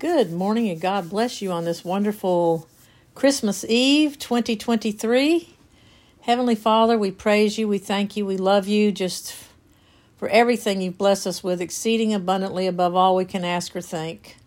[0.00, 2.66] Good morning and God bless you on this wonderful
[3.14, 5.50] Christmas Eve 2023.
[6.22, 9.36] Heavenly Father, we praise you, we thank you, we love you just
[10.16, 14.38] for everything you've blessed us with, exceeding abundantly above all we can ask or think.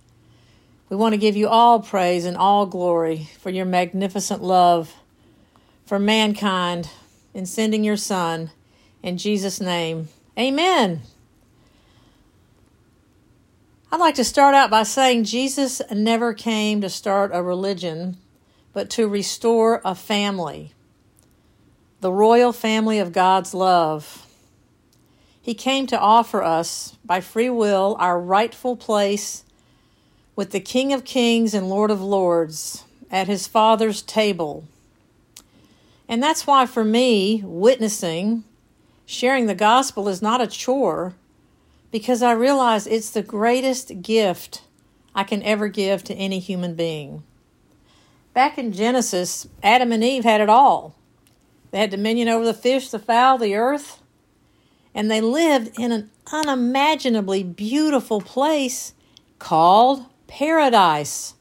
[0.90, 4.92] We want to give you all praise and all glory for your magnificent love
[5.86, 6.90] for mankind
[7.36, 8.50] in sending your Son.
[9.04, 11.04] In Jesus' name, amen.
[13.94, 18.18] I'd like to start out by saying Jesus never came to start a religion,
[18.74, 20.74] but to restore a family,
[22.02, 24.26] the royal family of God's love.
[25.40, 29.44] He came to offer us, by free will, our rightful place
[30.36, 34.64] with the King of Kings and Lord of Lords at his Father's table.
[36.10, 38.44] And that's why, for me, witnessing,
[39.06, 41.14] sharing the gospel is not a chore
[41.94, 44.64] because I realize it's the greatest gift
[45.14, 47.22] I can ever give to any human being.
[48.34, 50.96] Back in Genesis, Adam and Eve had it all.
[51.70, 54.02] They had dominion over the fish, the fowl, the earth,
[54.96, 58.96] and they lived in an unimaginably beautiful place
[59.38, 61.36] called paradise,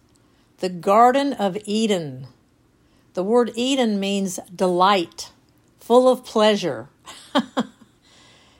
[0.58, 2.26] the Garden of Eden.
[3.14, 5.32] The word Eden means delight,
[5.80, 6.90] full of pleasure.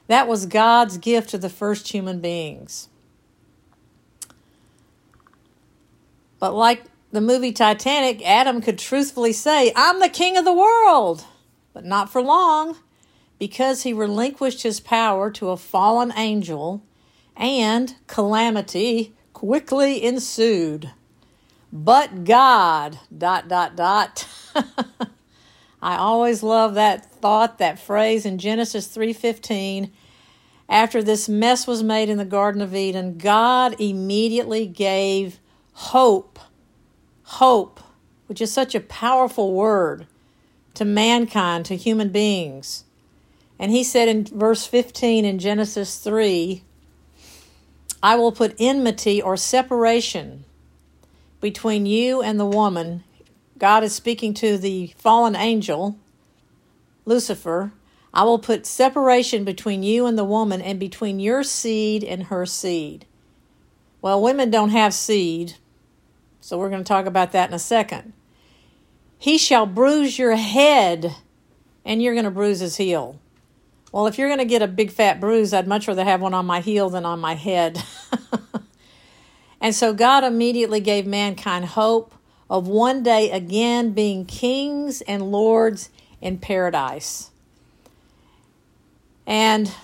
[0.06, 2.89] That was God's gift to the first human beings.
[6.39, 11.25] But like the movie Titanic, Adam could truthfully say, I'm the king of the world.
[11.73, 12.77] But not for long,
[13.39, 16.83] because he relinquished his power to a fallen angel,
[17.36, 20.91] and calamity quickly ensued.
[21.73, 24.28] But God, dot, dot, dot.
[25.83, 29.91] I always love that thought, that phrase in Genesis 3:15
[30.69, 35.39] after this mess was made in the Garden of Eden, God immediately gave
[35.74, 36.39] hope.
[37.24, 37.80] Hope,
[38.27, 40.06] which is such a powerful word
[40.74, 42.85] to mankind, to human beings.
[43.58, 46.62] And he said in verse 15 in Genesis 3
[48.02, 50.45] I will put enmity or separation
[51.40, 53.05] between you and the woman.
[53.62, 55.96] God is speaking to the fallen angel,
[57.05, 57.73] Lucifer,
[58.12, 62.45] I will put separation between you and the woman, and between your seed and her
[62.45, 63.06] seed.
[64.00, 65.58] Well, women don't have seed,
[66.40, 68.14] so we're going to talk about that in a second.
[69.17, 71.14] He shall bruise your head,
[71.84, 73.20] and you're going to bruise his heel.
[73.92, 76.34] Well, if you're going to get a big fat bruise, I'd much rather have one
[76.34, 77.80] on my heel than on my head.
[79.61, 82.12] and so God immediately gave mankind hope
[82.52, 85.89] of one day again being kings and lords
[86.20, 87.30] in paradise.
[89.27, 89.74] And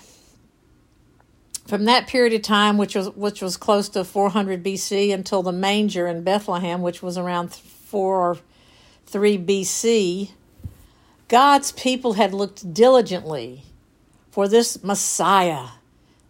[1.65, 5.51] from that period of time, which was which was close to 400 BC, until the
[5.51, 8.37] manger in Bethlehem, which was around 4 or
[9.07, 10.29] 3 BC,
[11.27, 13.63] God's people had looked diligently
[14.29, 15.69] for this Messiah,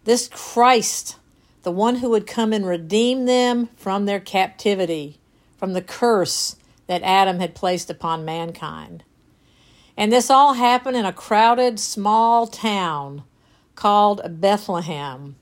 [0.04, 1.16] this Christ,
[1.64, 5.19] the one who would come and redeem them from their captivity,
[5.60, 6.56] from the curse
[6.86, 9.04] that Adam had placed upon mankind.
[9.94, 13.24] And this all happened in a crowded small town
[13.74, 15.36] called Bethlehem,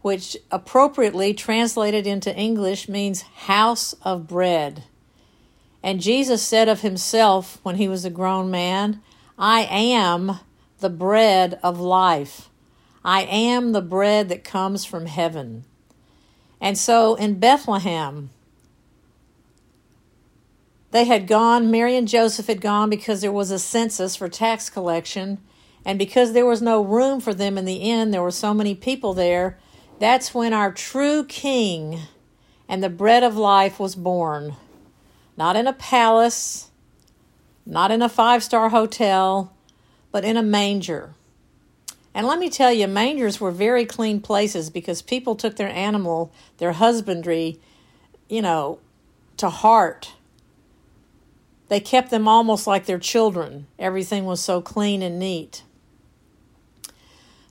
[0.00, 4.84] which appropriately translated into English means house of bread.
[5.82, 9.02] And Jesus said of himself when he was a grown man,
[9.36, 10.38] I am
[10.78, 12.48] the bread of life.
[13.04, 15.64] I am the bread that comes from heaven.
[16.60, 18.30] And so in Bethlehem,
[20.92, 24.68] they had gone, Mary and Joseph had gone because there was a census for tax
[24.68, 25.38] collection.
[25.84, 28.74] And because there was no room for them in the inn, there were so many
[28.74, 29.58] people there.
[29.98, 32.00] That's when our true king
[32.68, 34.54] and the bread of life was born.
[35.36, 36.70] Not in a palace,
[37.64, 39.52] not in a five star hotel,
[40.10, 41.14] but in a manger.
[42.14, 46.30] And let me tell you, mangers were very clean places because people took their animal,
[46.58, 47.58] their husbandry,
[48.28, 48.78] you know,
[49.38, 50.12] to heart.
[51.72, 53.66] They kept them almost like their children.
[53.78, 55.62] Everything was so clean and neat.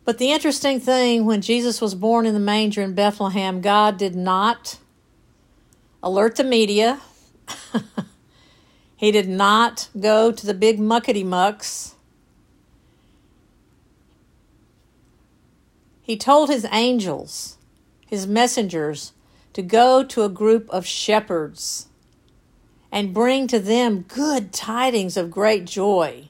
[0.05, 4.15] But the interesting thing, when Jesus was born in the manger in Bethlehem, God did
[4.15, 4.77] not
[6.03, 7.01] alert the media.
[8.95, 11.95] he did not go to the big muckety mucks.
[16.03, 17.57] He told his angels,
[18.05, 19.13] his messengers,
[19.53, 21.87] to go to a group of shepherds
[22.91, 26.29] and bring to them good tidings of great joy.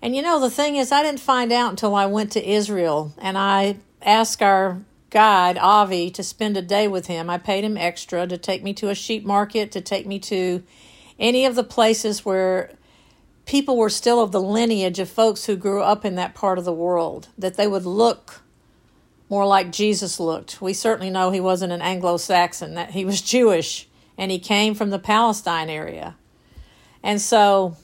[0.00, 3.12] And you know, the thing is, I didn't find out until I went to Israel
[3.18, 7.30] and I asked our guide, Avi, to spend a day with him.
[7.30, 10.62] I paid him extra to take me to a sheep market, to take me to
[11.18, 12.72] any of the places where
[13.46, 16.64] people were still of the lineage of folks who grew up in that part of
[16.64, 18.42] the world, that they would look
[19.30, 20.60] more like Jesus looked.
[20.60, 24.74] We certainly know he wasn't an Anglo Saxon, that he was Jewish and he came
[24.74, 26.16] from the Palestine area.
[27.02, 27.76] And so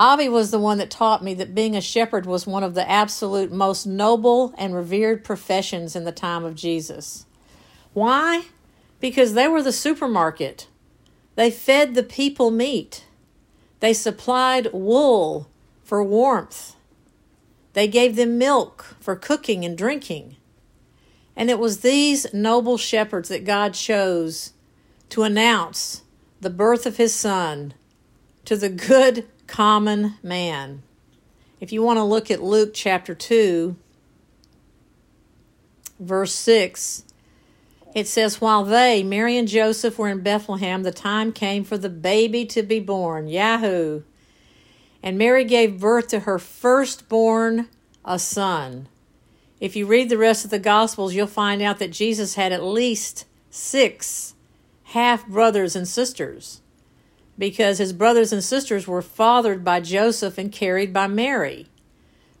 [0.00, 2.90] Avi was the one that taught me that being a shepherd was one of the
[2.90, 7.26] absolute most noble and revered professions in the time of Jesus.
[7.92, 8.46] Why?
[8.98, 10.68] Because they were the supermarket.
[11.34, 13.04] They fed the people meat.
[13.80, 15.50] They supplied wool
[15.84, 16.76] for warmth.
[17.74, 20.36] They gave them milk for cooking and drinking.
[21.36, 24.52] And it was these noble shepherds that God chose
[25.10, 26.02] to announce
[26.40, 27.74] the birth of his son
[28.44, 30.82] to the good common man.
[31.60, 33.76] If you want to look at Luke chapter 2,
[35.98, 37.04] verse 6,
[37.94, 41.90] it says, While they, Mary and Joseph, were in Bethlehem, the time came for the
[41.90, 43.28] baby to be born.
[43.28, 44.02] Yahoo!
[45.02, 47.68] And Mary gave birth to her firstborn,
[48.04, 48.88] a son.
[49.60, 52.62] If you read the rest of the Gospels, you'll find out that Jesus had at
[52.62, 54.34] least six
[54.84, 56.62] half brothers and sisters
[57.38, 61.66] because his brothers and sisters were fathered by Joseph and carried by Mary.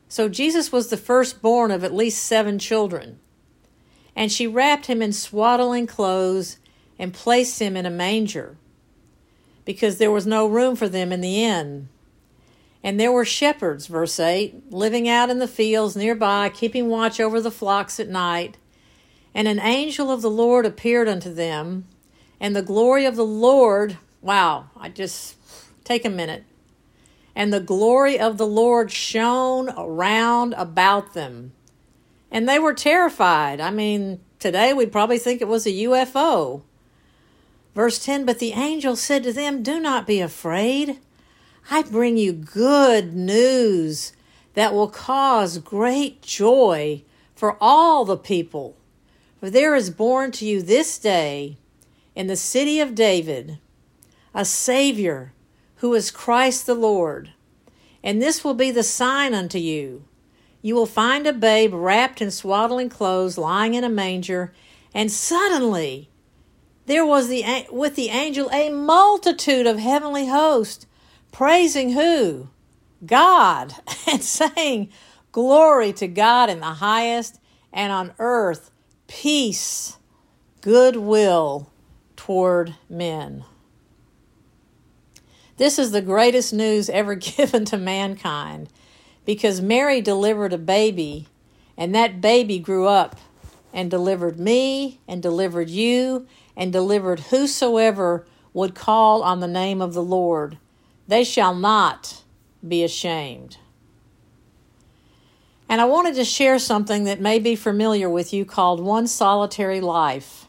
[0.08, 3.20] So Jesus was the firstborn of at least seven children.
[4.16, 6.58] And she wrapped him in swaddling clothes
[6.98, 8.56] and placed him in a manger
[9.64, 11.88] because there was no room for them in the inn.
[12.82, 17.40] And there were shepherds, verse 8, living out in the fields nearby, keeping watch over
[17.40, 18.56] the flocks at night.
[19.34, 21.86] And an angel of the Lord appeared unto them,
[22.40, 25.36] and the glory of the Lord, wow, I just
[25.84, 26.44] take a minute.
[27.36, 31.52] And the glory of the Lord shone around about them.
[32.30, 33.60] And they were terrified.
[33.60, 36.62] I mean, today we'd probably think it was a UFO.
[37.74, 40.98] Verse 10 But the angel said to them, Do not be afraid.
[41.68, 44.12] I bring you good news
[44.54, 47.02] that will cause great joy
[47.34, 48.76] for all the people.
[49.38, 51.56] For there is born to you this day
[52.14, 53.58] in the city of David
[54.34, 55.32] a Savior
[55.76, 57.30] who is Christ the Lord.
[58.02, 60.04] And this will be the sign unto you.
[60.62, 64.52] You will find a babe wrapped in swaddling clothes lying in a manger.
[64.94, 66.10] And suddenly
[66.86, 70.86] there was the, with the angel a multitude of heavenly hosts
[71.32, 72.48] praising who?
[73.04, 73.74] God,
[74.06, 74.90] and saying,
[75.32, 77.40] Glory to God in the highest,
[77.72, 78.70] and on earth,
[79.06, 79.96] peace,
[80.60, 81.70] goodwill
[82.16, 83.44] toward men.
[85.56, 88.68] This is the greatest news ever given to mankind
[89.24, 91.28] because Mary delivered a baby,
[91.76, 93.16] and that baby grew up
[93.72, 99.94] and delivered me, and delivered you, and delivered whosoever would call on the name of
[99.94, 100.58] the Lord.
[101.10, 102.22] They shall not
[102.66, 103.56] be ashamed.
[105.68, 109.80] And I wanted to share something that may be familiar with you called One Solitary
[109.80, 110.46] Life.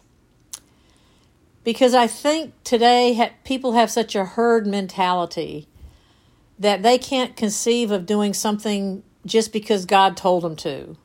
[1.63, 5.67] Because I think today people have such a herd mentality
[6.59, 10.95] that they can't conceive of doing something just because God told them to.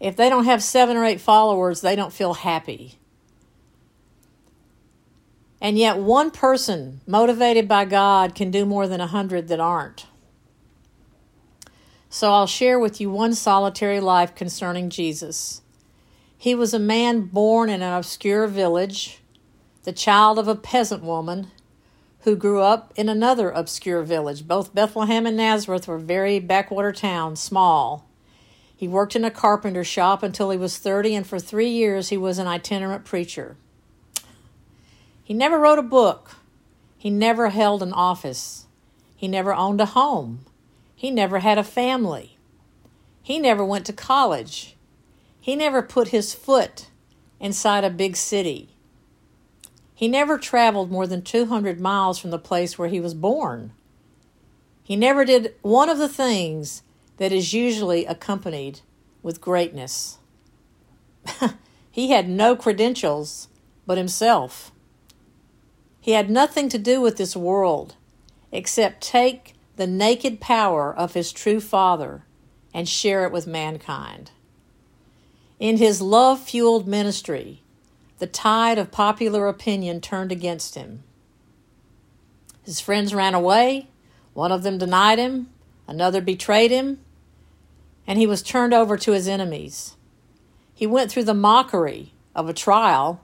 [0.00, 2.98] If they don't have seven or eight followers, they don't feel happy.
[5.60, 10.06] And yet, one person motivated by God can do more than a hundred that aren't.
[12.10, 15.62] So, I'll share with you one solitary life concerning Jesus.
[16.36, 19.20] He was a man born in an obscure village,
[19.84, 21.50] the child of a peasant woman
[22.20, 24.46] who grew up in another obscure village.
[24.46, 28.08] Both Bethlehem and Nazareth were very backwater towns, small.
[28.76, 32.16] He worked in a carpenter shop until he was 30, and for three years he
[32.16, 33.56] was an itinerant preacher.
[35.26, 36.36] He never wrote a book.
[36.96, 38.66] He never held an office.
[39.16, 40.46] He never owned a home.
[40.94, 42.38] He never had a family.
[43.24, 44.76] He never went to college.
[45.40, 46.86] He never put his foot
[47.40, 48.68] inside a big city.
[49.96, 53.72] He never traveled more than 200 miles from the place where he was born.
[54.84, 56.84] He never did one of the things
[57.16, 58.78] that is usually accompanied
[59.24, 60.18] with greatness.
[61.90, 63.48] he had no credentials
[63.88, 64.70] but himself.
[66.06, 67.96] He had nothing to do with this world
[68.52, 72.22] except take the naked power of his true Father
[72.72, 74.30] and share it with mankind.
[75.58, 77.60] In his love fueled ministry,
[78.20, 81.02] the tide of popular opinion turned against him.
[82.62, 83.88] His friends ran away,
[84.32, 85.48] one of them denied him,
[85.88, 87.00] another betrayed him,
[88.06, 89.96] and he was turned over to his enemies.
[90.72, 93.20] He went through the mockery of a trial.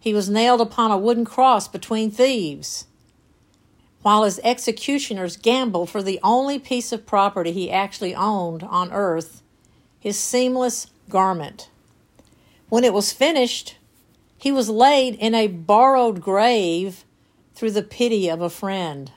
[0.00, 2.86] He was nailed upon a wooden cross between thieves,
[4.02, 9.42] while his executioners gambled for the only piece of property he actually owned on earth
[9.98, 11.68] his seamless garment.
[12.68, 13.76] When it was finished,
[14.36, 17.04] he was laid in a borrowed grave
[17.54, 19.10] through the pity of a friend.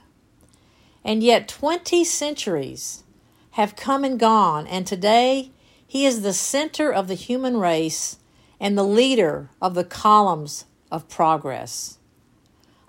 [1.04, 3.04] And yet, 20 centuries
[3.52, 5.52] have come and gone, and today
[5.86, 8.18] he is the center of the human race
[8.60, 11.98] and the leader of the columns of progress.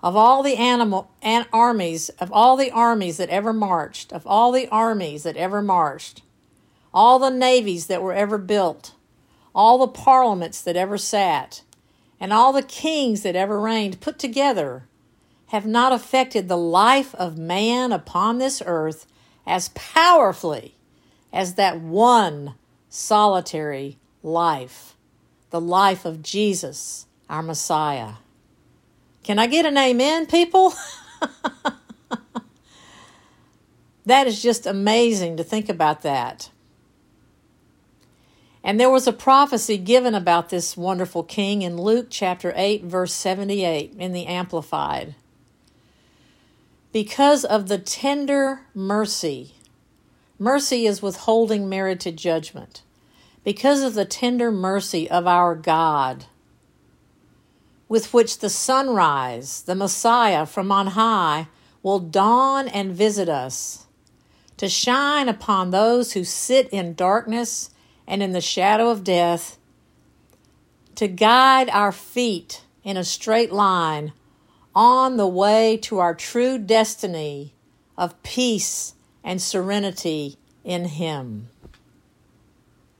[0.01, 1.11] Of all the animal
[1.53, 6.21] armies, of all the armies that ever marched, of all the armies that ever marched,
[6.93, 8.93] all the navies that were ever built,
[9.55, 11.61] all the parliaments that ever sat,
[12.19, 14.87] and all the kings that ever reigned put together
[15.47, 19.05] have not affected the life of man upon this earth
[19.45, 20.75] as powerfully
[21.31, 22.55] as that one
[22.89, 24.95] solitary life,
[25.49, 28.13] the life of Jesus, our Messiah.
[29.23, 30.71] Can I get an amen, people?
[34.05, 36.51] that is just amazing to think about that.
[38.63, 43.13] And there was a prophecy given about this wonderful king in Luke chapter 8, verse
[43.13, 45.15] 78 in the Amplified.
[46.91, 49.55] Because of the tender mercy,
[50.37, 52.83] mercy is withholding merited judgment.
[53.43, 56.27] Because of the tender mercy of our God,
[57.87, 61.47] with which the sunrise, the Messiah from on high,
[61.81, 63.85] will dawn and visit us,
[64.57, 67.69] to shine upon those who sit in darkness
[68.07, 69.57] and in the shadow of death,
[70.95, 74.13] to guide our feet in a straight line
[74.75, 77.53] on the way to our true destiny
[77.97, 81.49] of peace and serenity in Him.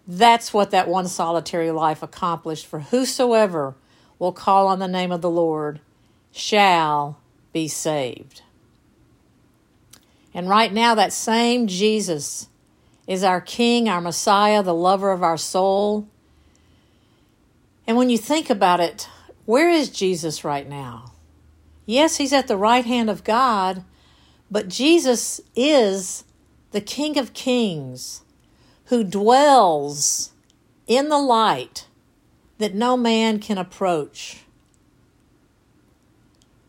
[0.08, 3.76] That's what that one solitary life accomplished for whosoever
[4.24, 5.82] will call on the name of the Lord
[6.32, 7.20] shall
[7.52, 8.42] be saved.
[10.34, 12.48] And right now, that same Jesus
[13.06, 16.08] is our King, our Messiah, the lover of our soul.
[17.86, 19.10] And when you think about it,
[19.44, 21.12] where is Jesus right now?
[21.86, 23.84] Yes, he's at the right hand of God,
[24.50, 26.24] but Jesus is
[26.72, 28.22] the King of Kings
[28.86, 30.32] who dwells
[30.88, 31.88] in the light
[32.58, 34.44] that no man can approach.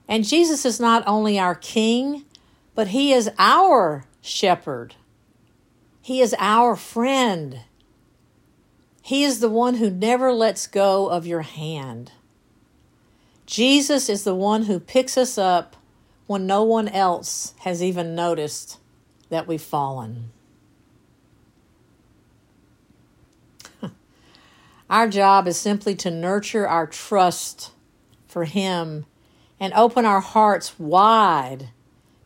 [0.08, 2.24] And Jesus is not only our King,
[2.74, 4.94] but he is our shepherd.
[6.02, 7.60] He is our friend.
[9.02, 12.12] He is the one who never lets go of your hand.
[13.46, 15.76] Jesus is the one who picks us up
[16.26, 18.78] when no one else has even noticed
[19.28, 20.30] that we've fallen.
[24.88, 27.72] Our job is simply to nurture our trust
[28.26, 29.06] for Him
[29.58, 31.70] and open our hearts wide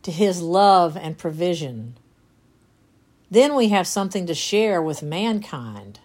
[0.02, 1.96] to His love and provision
[3.30, 6.00] then we have something to share with mankind.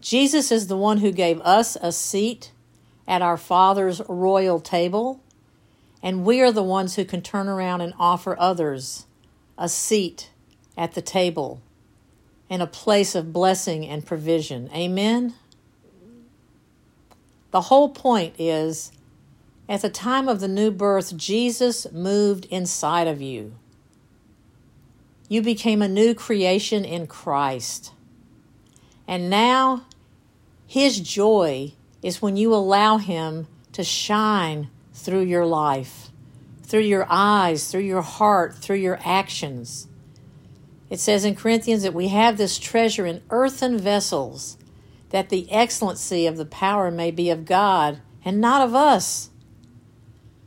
[0.00, 2.52] Jesus is the one who gave us a seat
[3.06, 5.20] at our Father's royal table,
[6.02, 9.06] and we are the ones who can turn around and offer others
[9.58, 10.30] a seat
[10.76, 11.60] at the table
[12.52, 14.68] in a place of blessing and provision.
[14.74, 15.32] Amen?
[17.50, 18.92] The whole point is
[19.70, 23.54] at the time of the new birth, Jesus moved inside of you.
[25.30, 27.94] You became a new creation in Christ.
[29.08, 29.86] And now,
[30.66, 36.10] His joy is when you allow Him to shine through your life,
[36.64, 39.88] through your eyes, through your heart, through your actions.
[40.92, 44.58] It says in Corinthians that we have this treasure in earthen vessels,
[45.08, 49.30] that the excellency of the power may be of God and not of us.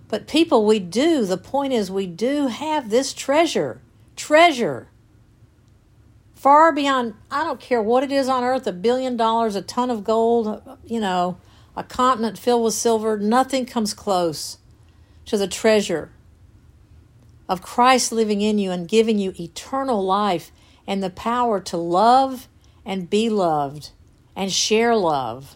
[0.08, 1.26] But people, we do.
[1.26, 3.82] The point is, we do have this treasure
[4.16, 4.88] treasure
[6.34, 9.90] far beyond i don't care what it is on earth a billion dollars a ton
[9.90, 11.38] of gold you know
[11.76, 14.58] a continent filled with silver nothing comes close
[15.26, 16.14] to the treasure
[17.48, 20.52] of christ living in you and giving you eternal life
[20.88, 22.48] and the power to love
[22.86, 23.92] and be loved
[24.36, 25.56] and share love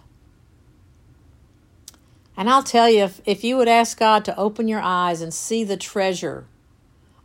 [2.36, 5.34] and i'll tell you if, if you would ask god to open your eyes and
[5.34, 6.46] see the treasure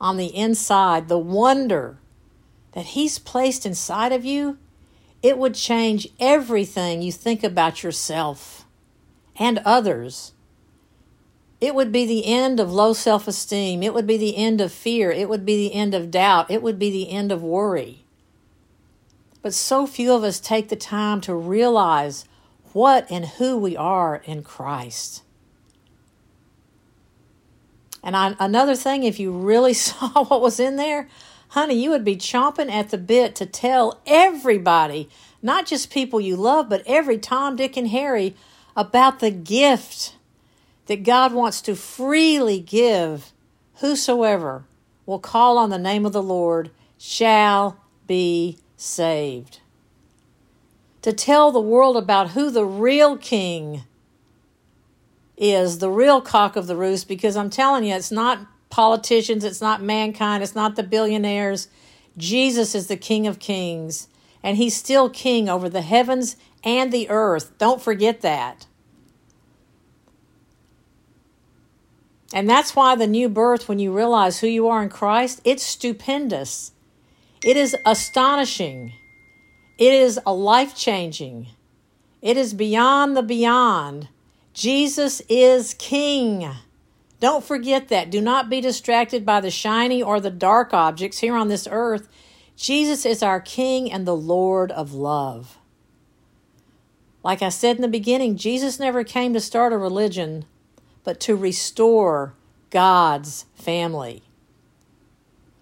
[0.05, 1.99] on the inside, the wonder
[2.73, 4.59] that He's placed inside of you,
[5.23, 8.67] it would change everything you think about yourself
[9.37, 10.33] and others.
[11.65, 13.83] It would be the end of low self esteem.
[13.83, 15.11] It would be the end of fear.
[15.11, 16.51] It would be the end of doubt.
[16.51, 18.05] It would be the end of worry.
[19.41, 22.27] But so few of us take the time to realize
[22.75, 25.23] what and who we are in Christ.
[28.03, 31.09] And I, another thing, if you really saw what was in there,
[31.49, 35.09] honey, you would be chomping at the bit to tell everybody,
[35.41, 38.37] not just people you love, but every Tom, Dick, and Harry
[38.77, 40.17] about the gift
[40.87, 43.33] that God wants to freely give
[43.77, 44.65] whosoever
[45.07, 49.61] will call on the name of the Lord shall be saved.
[51.03, 53.85] To tell the world about who the real king
[55.37, 59.61] is, the real cock of the roost, because I'm telling you, it's not politicians, it's
[59.61, 61.69] not mankind, it's not the billionaires.
[62.17, 64.09] Jesus is the King of Kings,
[64.43, 67.57] and He's still King over the heavens and the earth.
[67.59, 68.67] Don't forget that.
[72.35, 75.63] And that's why the new birth, when you realize who you are in Christ, it's
[75.63, 76.73] stupendous.
[77.45, 78.93] It is astonishing.
[79.79, 81.47] It is a life changing.
[82.21, 84.09] It is beyond the beyond.
[84.53, 86.51] Jesus is King.
[87.21, 88.11] Don't forget that.
[88.11, 92.09] Do not be distracted by the shiny or the dark objects here on this earth.
[92.57, 95.57] Jesus is our King and the Lord of love.
[97.23, 100.47] Like I said in the beginning, Jesus never came to start a religion,
[101.05, 102.35] but to restore
[102.71, 104.23] God's family.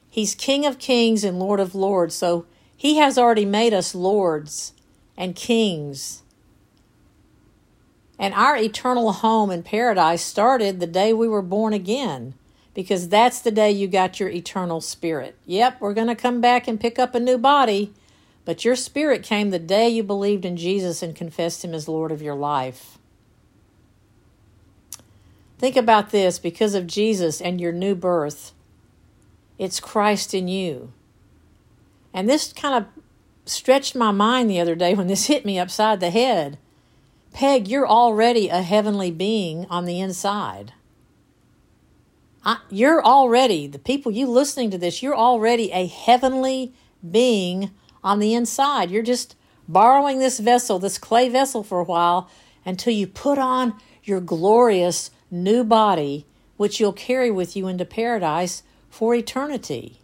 [0.09, 2.47] He's King of Kings and Lord of Lords, so
[2.77, 4.73] He has already made us lords
[5.17, 6.23] and kings.
[8.19, 12.35] And our eternal home in paradise started the day we were born again,
[12.73, 15.37] because that's the day you got your eternal spirit.
[15.47, 17.93] Yep, we're going to come back and pick up a new body,
[18.45, 22.13] but your spirit came the day you believed in Jesus and confessed Him as Lord
[22.13, 22.99] of your life.
[25.63, 28.51] Think about this because of Jesus and your new birth
[29.59, 30.93] it's Christ in you.
[32.13, 32.87] And this kind of
[33.47, 36.59] stretched my mind the other day when this hit me upside the head.
[37.33, 40.73] Peg, you're already a heavenly being on the inside.
[42.45, 46.75] I, you're already, the people you listening to this, you're already a heavenly
[47.09, 47.71] being
[48.03, 48.91] on the inside.
[48.91, 49.37] You're just
[49.69, 52.29] borrowing this vessel, this clay vessel, for a while
[52.67, 58.63] until you put on your glorious new body, which you'll carry with you into paradise
[58.91, 59.99] for eternity.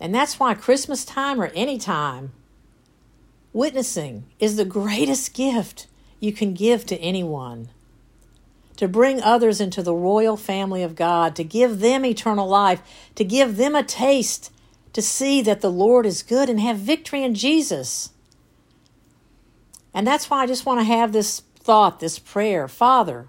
[0.00, 2.32] And that's why Christmas time or any time,
[3.52, 5.86] witnessing is the greatest gift
[6.20, 7.68] you can give to anyone.
[8.76, 12.82] To bring others into the royal family of God, to give them eternal life,
[13.14, 14.50] to give them a taste
[14.96, 18.10] to see that the Lord is good and have victory in Jesus.
[19.92, 23.26] And that's why I just want to have this thought, this prayer Father,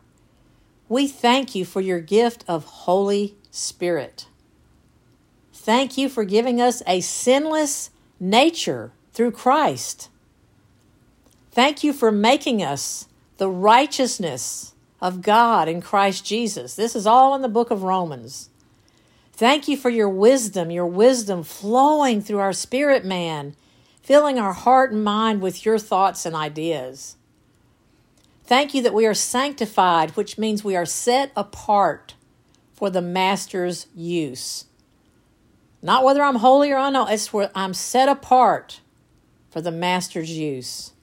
[0.87, 4.27] we thank you for your gift of Holy Spirit.
[5.51, 10.09] Thank you for giving us a sinless nature through Christ.
[11.51, 16.75] Thank you for making us the righteousness of God in Christ Jesus.
[16.75, 18.49] This is all in the book of Romans.
[19.33, 23.55] Thank you for your wisdom, your wisdom flowing through our spirit man,
[24.03, 27.16] filling our heart and mind with your thoughts and ideas.
[28.47, 32.15] Thank you that we are sanctified, which means we are set apart
[32.73, 34.65] for the Master's use.
[35.81, 38.79] Not whether I'm holy or unknown, it's where I'm set apart
[39.51, 40.93] for the Master's use.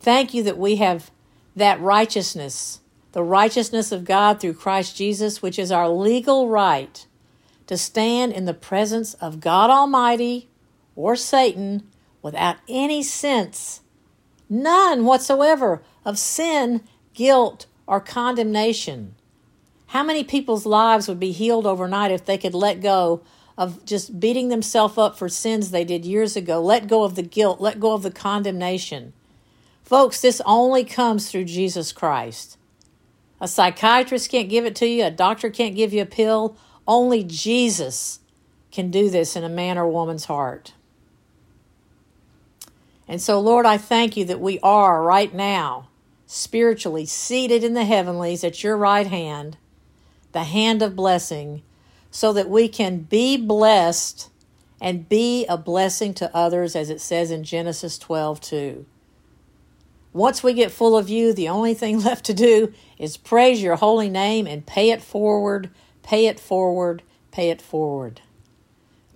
[0.00, 1.12] Thank you that we have
[1.54, 2.80] that righteousness,
[3.12, 7.06] the righteousness of God through Christ Jesus, which is our legal right
[7.68, 10.48] to stand in the presence of God Almighty
[10.96, 11.88] or Satan
[12.22, 13.82] without any sense,
[14.50, 16.82] none whatsoever, of sin,
[17.14, 19.14] guilt, or condemnation.
[19.88, 23.22] How many people's lives would be healed overnight if they could let go
[23.56, 26.60] of just beating themselves up for sins they did years ago?
[26.60, 29.12] Let go of the guilt, let go of the condemnation.
[29.84, 32.56] Folks, this only comes through Jesus Christ.
[33.40, 36.56] A psychiatrist can't give it to you, a doctor can't give you a pill.
[36.86, 38.20] Only Jesus
[38.72, 40.72] can do this in a man or woman's heart.
[43.06, 45.88] And so, Lord, I thank you that we are right now
[46.26, 49.56] spiritually seated in the heavenlies at your right hand,
[50.32, 51.62] the hand of blessing,
[52.10, 54.30] so that we can be blessed
[54.80, 58.86] and be a blessing to others, as it says in Genesis 12 2.
[60.12, 63.76] Once we get full of you, the only thing left to do is praise your
[63.76, 65.70] holy name and pay it forward,
[66.02, 68.20] pay it forward, pay it forward.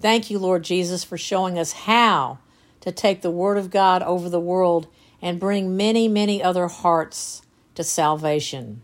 [0.01, 2.39] Thank you, Lord Jesus, for showing us how
[2.81, 4.89] to take the Word of God over the world
[5.21, 7.43] and bring many, many other hearts
[7.75, 8.83] to salvation.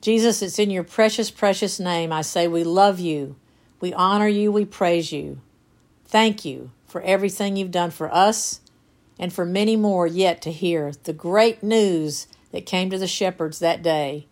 [0.00, 3.36] Jesus, it's in your precious, precious name I say we love you,
[3.80, 5.40] we honor you, we praise you.
[6.04, 8.60] Thank you for everything you've done for us
[9.18, 13.58] and for many more yet to hear the great news that came to the shepherds
[13.58, 14.26] that day.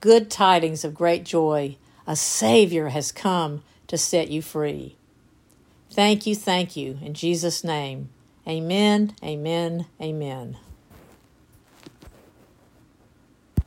[0.00, 1.76] Good tidings of great joy.
[2.06, 4.96] A Savior has come to set you free.
[5.90, 6.98] Thank you, thank you.
[7.02, 8.08] In Jesus' name,
[8.46, 10.56] amen, amen, amen.